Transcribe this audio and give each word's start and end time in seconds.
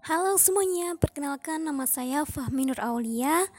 Halo 0.00 0.40
semuanya, 0.40 0.96
perkenalkan 0.96 1.60
nama 1.60 1.84
saya 1.84 2.24
Fahmi 2.24 2.64
Nur 2.64 2.80
Aulia 2.80 3.52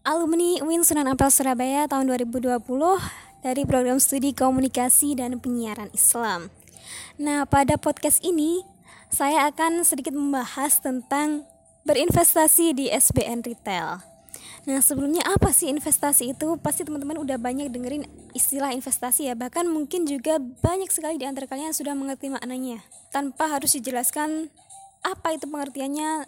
Alumni 0.00 0.64
UIN 0.64 0.80
Sunan 0.80 1.04
Ampel 1.04 1.28
Surabaya 1.28 1.84
tahun 1.84 2.08
2020 2.08 2.56
Dari 3.44 3.68
program 3.68 4.00
studi 4.00 4.32
komunikasi 4.32 5.20
dan 5.20 5.36
penyiaran 5.36 5.92
Islam. 5.92 6.48
Nah 7.20 7.44
pada 7.44 7.76
podcast 7.76 8.24
ini 8.24 8.64
Saya 9.12 9.44
akan 9.52 9.84
sedikit 9.84 10.16
membahas 10.16 10.80
tentang 10.80 11.44
berinvestasi 11.84 12.72
di 12.72 12.88
SBN 12.88 13.44
Retail. 13.44 14.00
Nah 14.64 14.80
sebelumnya 14.80 15.20
apa 15.28 15.52
sih 15.52 15.68
investasi 15.68 16.32
itu? 16.32 16.56
Pasti 16.64 16.88
teman-teman 16.88 17.20
udah 17.20 17.36
banyak 17.36 17.68
dengerin 17.68 18.08
istilah 18.32 18.72
investasi 18.72 19.28
ya. 19.28 19.36
Bahkan 19.36 19.68
mungkin 19.68 20.08
juga 20.08 20.40
banyak 20.40 20.88
sekali 20.88 21.20
di 21.20 21.28
antara 21.28 21.44
kalian 21.44 21.76
sudah 21.76 21.92
mengerti 21.92 22.32
maknanya 22.32 22.80
Tanpa 23.12 23.52
harus 23.52 23.76
dijelaskan 23.76 24.48
apa 25.02 25.34
itu 25.34 25.46
pengertiannya 25.48 26.26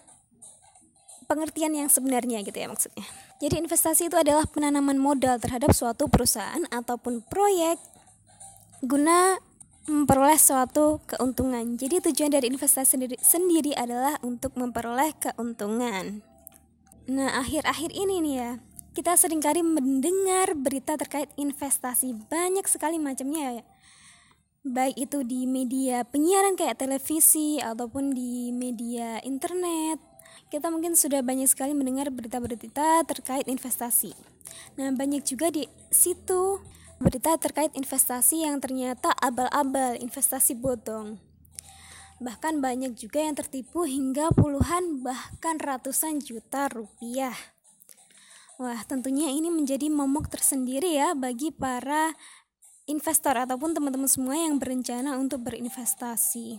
pengertian 1.30 1.72
yang 1.78 1.86
sebenarnya 1.86 2.42
gitu 2.42 2.58
ya 2.58 2.66
maksudnya. 2.66 3.06
Jadi 3.38 3.62
investasi 3.62 4.10
itu 4.10 4.16
adalah 4.18 4.44
penanaman 4.50 4.98
modal 4.98 5.38
terhadap 5.38 5.70
suatu 5.70 6.10
perusahaan 6.10 6.66
ataupun 6.74 7.22
proyek 7.22 7.78
guna 8.82 9.38
memperoleh 9.86 10.36
suatu 10.36 10.98
keuntungan. 11.06 11.78
Jadi 11.78 12.02
tujuan 12.10 12.34
dari 12.34 12.50
investasi 12.50 12.98
sendiri, 12.98 13.16
sendiri 13.22 13.72
adalah 13.78 14.18
untuk 14.26 14.58
memperoleh 14.58 15.14
keuntungan. 15.22 16.20
Nah, 17.10 17.42
akhir-akhir 17.42 17.90
ini 17.94 18.22
nih 18.22 18.34
ya, 18.38 18.50
kita 18.92 19.14
sering 19.14 19.38
kali 19.38 19.62
mendengar 19.62 20.52
berita 20.58 20.98
terkait 20.98 21.30
investasi 21.38 22.12
banyak 22.26 22.66
sekali 22.66 22.98
macamnya 22.98 23.62
ya 23.62 23.64
baik 24.60 24.96
itu 25.00 25.24
di 25.24 25.48
media 25.48 26.04
penyiaran 26.04 26.52
kayak 26.52 26.76
televisi 26.76 27.56
ataupun 27.64 28.12
di 28.12 28.52
media 28.52 29.16
internet 29.24 30.10
kita 30.50 30.66
mungkin 30.66 30.98
sudah 30.98 31.22
banyak 31.22 31.46
sekali 31.46 31.78
mendengar 31.78 32.10
berita-berita 32.10 33.06
terkait 33.06 33.46
investasi. 33.46 34.10
Nah, 34.74 34.90
banyak 34.90 35.22
juga 35.22 35.46
di 35.46 35.70
situ 35.94 36.58
berita 36.98 37.38
terkait 37.38 37.70
investasi 37.78 38.42
yang 38.42 38.58
ternyata 38.58 39.14
abal-abal, 39.22 39.94
investasi 39.94 40.58
bodong. 40.58 41.22
Bahkan 42.18 42.58
banyak 42.58 42.98
juga 42.98 43.22
yang 43.22 43.38
tertipu 43.38 43.86
hingga 43.86 44.34
puluhan 44.34 45.06
bahkan 45.06 45.56
ratusan 45.56 46.18
juta 46.18 46.66
rupiah. 46.66 47.32
Wah, 48.60 48.84
tentunya 48.84 49.32
ini 49.32 49.48
menjadi 49.48 49.88
momok 49.88 50.28
tersendiri 50.28 50.98
ya 50.98 51.16
bagi 51.16 51.48
para 51.48 52.12
investor 52.90 53.38
ataupun 53.38 53.72
teman-teman 53.72 54.10
semua 54.10 54.34
yang 54.34 54.58
berencana 54.58 55.14
untuk 55.16 55.46
berinvestasi. 55.46 56.58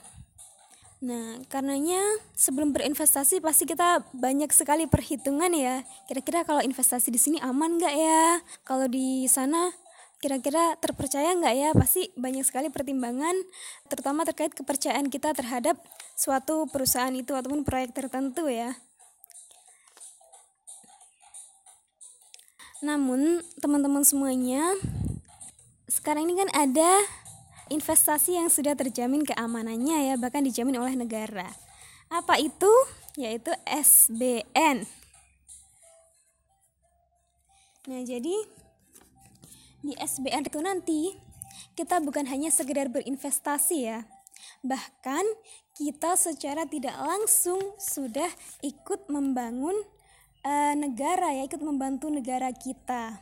Nah, 1.01 1.41
karenanya 1.49 1.97
sebelum 2.37 2.77
berinvestasi 2.77 3.41
pasti 3.41 3.65
kita 3.65 4.05
banyak 4.13 4.53
sekali 4.53 4.85
perhitungan 4.85 5.49
ya. 5.49 5.81
Kira-kira 6.05 6.45
kalau 6.45 6.61
investasi 6.61 7.09
di 7.09 7.17
sini 7.17 7.37
aman 7.41 7.81
nggak 7.81 7.95
ya? 7.97 8.39
Kalau 8.61 8.85
di 8.85 9.25
sana 9.25 9.73
kira-kira 10.21 10.77
terpercaya 10.77 11.33
nggak 11.33 11.55
ya? 11.57 11.69
Pasti 11.73 12.13
banyak 12.13 12.45
sekali 12.45 12.69
pertimbangan, 12.69 13.33
terutama 13.89 14.29
terkait 14.29 14.53
kepercayaan 14.53 15.09
kita 15.09 15.33
terhadap 15.33 15.81
suatu 16.13 16.69
perusahaan 16.69 17.13
itu 17.17 17.33
ataupun 17.33 17.65
proyek 17.65 17.97
tertentu 17.97 18.45
ya. 18.45 18.77
Namun, 22.85 23.41
teman-teman 23.57 24.05
semuanya, 24.05 24.73
sekarang 26.01 26.25
ini 26.25 26.41
kan 26.41 26.49
ada 26.57 27.05
investasi 27.69 28.41
yang 28.41 28.49
sudah 28.49 28.73
terjamin 28.73 29.21
keamanannya 29.21 30.11
ya 30.11 30.15
bahkan 30.17 30.41
dijamin 30.41 30.81
oleh 30.81 30.97
negara. 30.97 31.47
Apa 32.09 32.41
itu? 32.41 32.69
Yaitu 33.15 33.53
SBN 33.69 34.87
nah 37.89 37.97
jadi 38.05 38.35
di 39.81 39.93
SBN 39.97 40.45
itu 40.45 40.61
nanti 40.61 41.01
kita 41.73 41.97
bukan 41.97 42.29
hanya 42.29 42.53
sekedar 42.53 42.93
berinvestasi 42.93 43.77
ya 43.89 44.05
bahkan 44.61 45.25
kita 45.73 46.13
secara 46.13 46.69
tidak 46.69 46.93
langsung 46.93 47.57
sudah 47.81 48.29
ikut 48.61 49.09
membangun 49.09 49.73
uh, 50.45 50.73
negara 50.77 51.33
ya 51.33 51.49
ikut 51.49 51.61
membantu 51.61 52.13
negara 52.13 52.53
kita. 52.53 53.17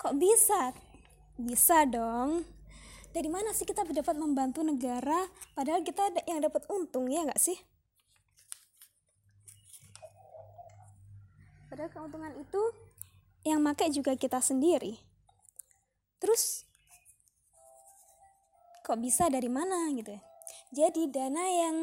Kok 0.00 0.16
bisa 0.16 0.72
bisa 1.38 1.86
dong. 1.88 2.46
Dari 3.14 3.30
mana 3.30 3.54
sih 3.54 3.62
kita 3.62 3.86
dapat 3.86 4.18
membantu 4.18 4.66
negara 4.66 5.30
padahal 5.54 5.86
kita 5.86 6.10
yang 6.26 6.42
dapat 6.42 6.66
untung 6.66 7.06
ya 7.06 7.22
nggak 7.22 7.38
sih? 7.38 7.54
Padahal 11.70 11.90
keuntungan 11.90 12.34
itu 12.38 12.62
yang 13.46 13.62
pakai 13.62 13.90
juga 13.94 14.18
kita 14.18 14.42
sendiri. 14.42 14.98
Terus 16.18 16.66
kok 18.82 18.98
bisa 18.98 19.30
dari 19.30 19.50
mana 19.50 19.90
gitu 19.94 20.14
ya? 20.14 20.22
Jadi 20.74 21.06
dana 21.06 21.44
yang 21.46 21.76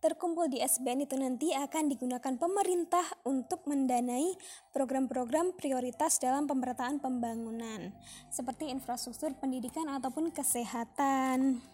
terkumpul 0.00 0.46
di 0.52 0.60
SBN 0.60 1.08
itu 1.08 1.16
nanti 1.16 1.50
akan 1.56 1.88
digunakan 1.88 2.34
pemerintah 2.36 3.04
untuk 3.24 3.64
mendanai 3.64 4.36
program-program 4.70 5.56
prioritas 5.56 6.20
dalam 6.20 6.44
pemerataan 6.44 7.00
pembangunan 7.00 7.90
seperti 8.28 8.68
infrastruktur 8.68 9.32
pendidikan 9.40 9.88
ataupun 9.88 10.28
kesehatan. 10.30 11.64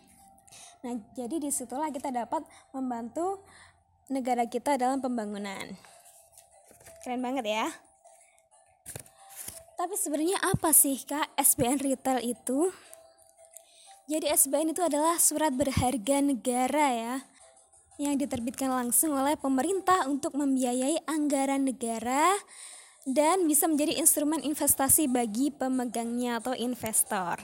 Nah, 0.83 0.95
jadi 1.15 1.39
di 1.43 1.51
situlah 1.51 1.91
kita 1.91 2.15
dapat 2.15 2.47
membantu 2.71 3.43
negara 4.11 4.47
kita 4.47 4.79
dalam 4.79 5.03
pembangunan. 5.03 5.75
Keren 7.03 7.23
banget 7.23 7.51
ya. 7.51 7.67
Tapi 9.75 9.99
sebenarnya 9.99 10.39
apa 10.39 10.71
sih 10.71 11.03
Kak 11.03 11.35
SBN 11.35 11.83
Retail 11.83 12.23
itu? 12.23 12.71
Jadi 14.07 14.31
SBN 14.31 14.75
itu 14.75 14.83
adalah 14.83 15.19
surat 15.19 15.51
berharga 15.51 16.23
negara 16.23 16.87
ya 16.95 17.15
yang 18.01 18.17
diterbitkan 18.17 18.73
langsung 18.73 19.13
oleh 19.13 19.37
pemerintah 19.37 20.09
untuk 20.09 20.33
membiayai 20.37 21.05
anggaran 21.05 21.69
negara 21.69 22.33
dan 23.05 23.51
bisa 23.51 23.67
menjadi 23.67 23.99
instrumen 23.99 24.41
investasi 24.47 25.11
bagi 25.11 25.51
pemegangnya 25.51 26.39
atau 26.39 26.55
investor. 26.55 27.43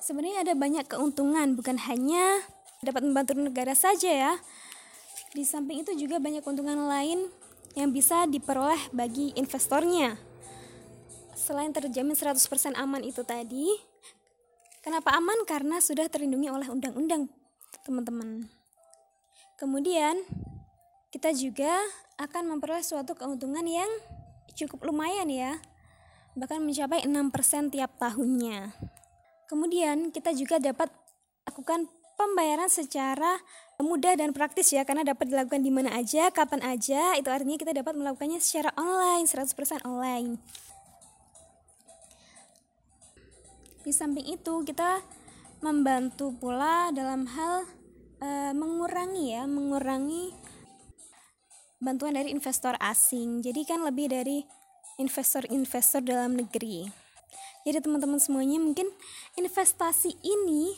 Sebenarnya 0.00 0.44
ada 0.44 0.54
banyak 0.56 0.84
keuntungan, 0.88 1.56
bukan 1.56 1.80
hanya 1.88 2.44
dapat 2.84 3.04
membantu 3.04 3.32
negara 3.36 3.72
saja 3.72 4.10
ya. 4.10 4.32
Di 5.32 5.44
samping 5.44 5.80
itu 5.84 5.92
juga 5.96 6.20
banyak 6.20 6.44
keuntungan 6.44 6.76
lain 6.88 7.28
yang 7.74 7.90
bisa 7.90 8.28
diperoleh 8.28 8.78
bagi 8.92 9.32
investornya. 9.34 10.16
Selain 11.34 11.72
terjamin 11.74 12.14
100% 12.14 12.78
aman 12.78 13.02
itu 13.02 13.26
tadi, 13.26 13.66
kenapa 14.80 15.12
aman? 15.18 15.42
Karena 15.44 15.82
sudah 15.82 16.06
terlindungi 16.06 16.48
oleh 16.48 16.68
undang-undang, 16.70 17.28
teman-teman. 17.82 18.63
Kemudian 19.54 20.18
kita 21.14 21.30
juga 21.30 21.78
akan 22.18 22.54
memperoleh 22.54 22.82
suatu 22.82 23.14
keuntungan 23.14 23.62
yang 23.62 23.86
cukup 24.54 24.90
lumayan 24.90 25.30
ya. 25.30 25.62
Bahkan 26.34 26.62
mencapai 26.62 27.06
6% 27.06 27.70
tiap 27.70 27.94
tahunnya. 27.98 28.74
Kemudian 29.46 30.10
kita 30.10 30.34
juga 30.34 30.58
dapat 30.58 30.90
lakukan 31.46 31.86
pembayaran 32.18 32.70
secara 32.70 33.38
mudah 33.78 34.14
dan 34.18 34.30
praktis 34.30 34.70
ya 34.70 34.86
karena 34.86 35.02
dapat 35.02 35.30
dilakukan 35.30 35.62
di 35.62 35.70
mana 35.70 35.94
aja, 35.94 36.30
kapan 36.34 36.62
aja. 36.66 37.14
Itu 37.14 37.30
artinya 37.30 37.58
kita 37.58 37.70
dapat 37.74 37.94
melakukannya 37.94 38.42
secara 38.42 38.74
online, 38.74 39.26
100% 39.30 39.86
online. 39.86 40.38
Di 43.84 43.92
samping 43.92 44.26
itu 44.32 44.64
kita 44.64 45.04
membantu 45.60 46.32
pula 46.40 46.88
dalam 46.90 47.28
hal 47.28 47.68
uh, 48.20 48.52
mengurangi 48.54 49.34
ya, 49.34 49.48
mengurangi 49.48 50.34
bantuan 51.82 52.14
dari 52.14 52.30
investor 52.30 52.74
asing. 52.78 53.42
Jadi 53.42 53.66
kan 53.66 53.82
lebih 53.82 54.12
dari 54.12 54.44
investor-investor 54.98 56.04
dalam 56.04 56.38
negeri. 56.38 56.86
Jadi 57.64 57.80
teman-teman 57.80 58.20
semuanya 58.20 58.60
mungkin 58.60 58.86
investasi 59.40 60.20
ini 60.20 60.76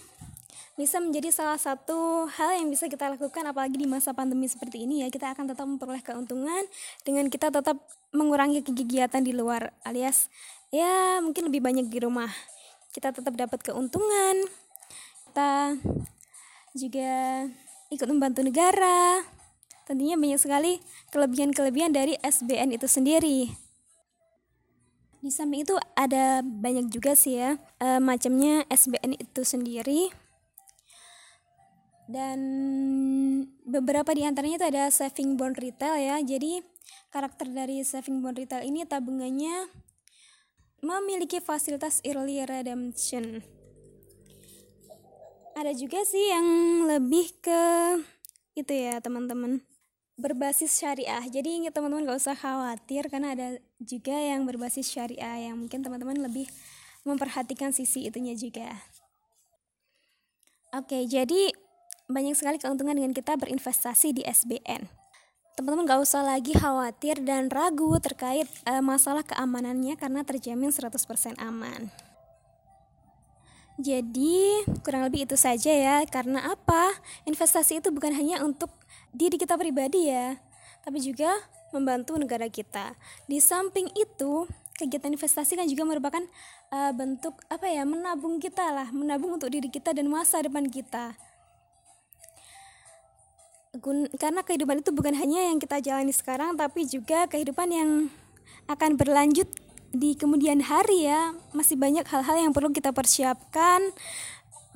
bisa 0.77 1.01
menjadi 1.01 1.33
salah 1.33 1.57
satu 1.57 2.29
hal 2.29 2.61
yang 2.61 2.69
bisa 2.69 2.85
kita 2.85 3.09
lakukan 3.09 3.49
apalagi 3.49 3.81
di 3.81 3.89
masa 3.89 4.13
pandemi 4.13 4.45
seperti 4.45 4.85
ini 4.85 5.01
ya 5.01 5.09
kita 5.09 5.33
akan 5.33 5.49
tetap 5.49 5.65
memperoleh 5.65 6.05
keuntungan 6.05 6.69
dengan 7.01 7.33
kita 7.33 7.49
tetap 7.49 7.81
mengurangi 8.13 8.61
kegiatan 8.61 9.25
di 9.25 9.33
luar 9.33 9.73
alias 9.89 10.29
ya 10.69 11.17
mungkin 11.25 11.49
lebih 11.49 11.65
banyak 11.65 11.89
di 11.89 11.97
rumah 11.97 12.29
kita 12.93 13.09
tetap 13.09 13.33
dapat 13.33 13.65
keuntungan 13.65 14.37
kita 15.33 15.81
juga 16.77 17.45
ikut 17.91 18.09
membantu 18.09 18.45
negara. 18.45 19.25
Tentunya 19.87 20.19
banyak 20.19 20.39
sekali 20.39 20.79
kelebihan-kelebihan 21.15 21.95
dari 21.95 22.19
SBN 22.21 22.75
itu 22.75 22.87
sendiri. 22.91 23.51
Di 25.23 25.31
samping 25.33 25.67
itu 25.67 25.75
ada 25.99 26.45
banyak 26.45 26.93
juga 26.93 27.19
sih 27.19 27.41
ya 27.41 27.59
e, 27.83 27.99
macamnya 27.99 28.63
SBN 28.71 29.19
itu 29.19 29.43
sendiri. 29.43 30.13
Dan 32.07 32.39
beberapa 33.67 34.15
di 34.15 34.23
antaranya 34.23 34.63
itu 34.63 34.69
ada 34.71 34.85
saving 34.91 35.35
bond 35.35 35.59
retail 35.59 35.99
ya. 35.99 36.23
Jadi 36.23 36.63
karakter 37.11 37.51
dari 37.51 37.83
saving 37.83 38.23
bond 38.23 38.39
retail 38.39 38.63
ini 38.63 38.87
tabungannya 38.87 39.67
memiliki 40.83 41.43
fasilitas 41.43 41.99
early 42.07 42.43
redemption. 42.47 43.56
Ada 45.57 45.73
juga 45.73 46.05
sih 46.05 46.21
yang 46.21 46.45
lebih 46.85 47.33
ke 47.41 47.63
itu 48.61 48.73
ya 48.77 49.01
teman-teman 49.01 49.65
berbasis 50.21 50.77
syariah. 50.77 51.25
Jadi 51.25 51.65
ingat 51.65 51.73
teman-teman 51.73 52.13
gak 52.13 52.21
usah 52.21 52.37
khawatir 52.37 53.09
karena 53.09 53.33
ada 53.33 53.49
juga 53.81 54.17
yang 54.17 54.45
berbasis 54.45 54.85
syariah 54.89 55.49
yang 55.49 55.57
mungkin 55.57 55.81
teman-teman 55.81 56.21
lebih 56.21 56.45
memperhatikan 57.09 57.73
sisi 57.73 58.05
itunya 58.05 58.37
juga. 58.37 58.69
Oke, 60.77 61.09
jadi 61.09 61.53
banyak 62.05 62.37
sekali 62.37 62.61
keuntungan 62.61 62.93
dengan 62.93 63.17
kita 63.17 63.41
berinvestasi 63.41 64.13
di 64.13 64.23
SBN. 64.29 64.85
Teman-teman 65.57 65.89
gak 65.89 66.05
usah 66.05 66.21
lagi 66.21 66.53
khawatir 66.53 67.25
dan 67.25 67.49
ragu 67.49 67.97
terkait 67.97 68.45
uh, 68.69 68.85
masalah 68.85 69.25
keamanannya 69.25 69.97
karena 69.97 70.21
terjamin 70.21 70.69
100% 70.69 71.41
aman. 71.41 71.89
Jadi, 73.77 74.65
kurang 74.81 75.05
lebih 75.05 75.29
itu 75.29 75.37
saja 75.37 75.69
ya. 75.69 75.97
Karena 76.09 76.49
apa? 76.49 76.97
Investasi 77.29 77.85
itu 77.85 77.93
bukan 77.93 78.17
hanya 78.17 78.41
untuk 78.41 78.73
diri 79.13 79.37
kita 79.37 79.57
pribadi 79.57 80.09
ya, 80.09 80.37
tapi 80.85 81.01
juga 81.01 81.33
membantu 81.77 82.17
negara 82.17 82.49
kita. 82.49 82.97
Di 83.29 83.37
samping 83.41 83.93
itu, 83.93 84.49
kegiatan 84.77 85.13
investasi 85.13 85.57
kan 85.57 85.69
juga 85.69 85.85
merupakan 85.85 86.25
uh, 86.73 86.93
bentuk 86.93 87.37
apa 87.49 87.69
ya? 87.69 87.85
menabung 87.85 88.41
kita 88.41 88.65
lah, 88.73 88.89
menabung 88.93 89.37
untuk 89.37 89.53
diri 89.53 89.69
kita 89.69 89.93
dan 89.93 90.09
masa 90.09 90.41
depan 90.41 90.69
kita. 90.69 91.17
Gun 93.77 94.09
karena 94.17 94.41
kehidupan 94.41 94.81
itu 94.81 94.89
bukan 94.89 95.13
hanya 95.13 95.53
yang 95.53 95.61
kita 95.61 95.85
jalani 95.85 96.13
sekarang, 96.17 96.57
tapi 96.57 96.89
juga 96.89 97.29
kehidupan 97.29 97.69
yang 97.69 97.91
akan 98.73 98.97
berlanjut 98.97 99.49
di 99.97 100.13
kemudian 100.13 100.61
hari 100.61 101.09
ya 101.09 101.33
masih 101.57 101.81
banyak 101.81 102.05
hal-hal 102.05 102.37
yang 102.37 102.53
perlu 102.53 102.69
kita 102.71 102.93
persiapkan 102.93 103.81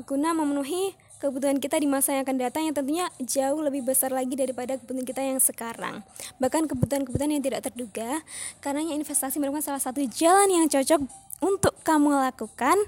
guna 0.09 0.33
memenuhi 0.33 0.97
kebutuhan 1.21 1.61
kita 1.61 1.77
di 1.77 1.85
masa 1.85 2.17
yang 2.17 2.25
akan 2.25 2.37
datang 2.41 2.63
yang 2.65 2.73
tentunya 2.73 3.07
jauh 3.21 3.61
lebih 3.61 3.85
besar 3.85 4.09
lagi 4.09 4.33
daripada 4.33 4.81
kebutuhan 4.81 5.05
kita 5.05 5.21
yang 5.21 5.37
sekarang. 5.37 6.01
Bahkan 6.41 6.65
kebutuhan-kebutuhan 6.65 7.37
yang 7.37 7.45
tidak 7.45 7.69
terduga, 7.69 8.25
karena 8.65 8.81
investasi 8.81 9.37
merupakan 9.37 9.61
salah 9.61 9.85
satu 9.85 10.01
jalan 10.09 10.49
yang 10.49 10.65
cocok 10.73 11.05
untuk 11.45 11.77
kamu 11.85 12.17
lakukan, 12.25 12.81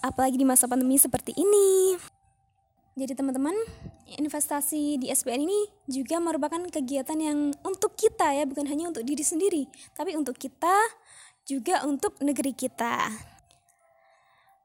apalagi 0.00 0.40
di 0.40 0.48
masa 0.48 0.64
pandemi 0.64 0.96
seperti 0.96 1.36
ini. 1.36 2.00
Jadi 2.96 3.12
teman-teman, 3.12 3.52
investasi 4.16 4.96
di 4.96 5.12
SPN 5.12 5.44
ini 5.44 5.60
juga 5.84 6.16
merupakan 6.16 6.64
kegiatan 6.64 7.16
yang 7.20 7.52
untuk 7.60 7.92
kita 7.92 8.32
ya, 8.40 8.48
bukan 8.48 8.64
hanya 8.72 8.88
untuk 8.88 9.04
diri 9.04 9.22
sendiri, 9.22 9.68
tapi 9.92 10.16
untuk 10.16 10.40
kita 10.40 10.74
juga 11.48 11.84
untuk 11.86 12.16
negeri 12.20 12.52
kita. 12.52 13.10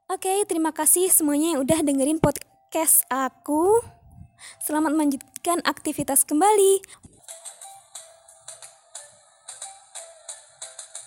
Oke, 0.06 0.46
terima 0.46 0.70
kasih 0.70 1.10
semuanya 1.10 1.56
yang 1.56 1.66
udah 1.66 1.82
dengerin 1.82 2.22
podcast 2.22 3.02
aku. 3.10 3.82
Selamat 4.62 4.94
melanjutkan 4.94 5.64
aktivitas 5.66 6.22
kembali. 6.22 6.84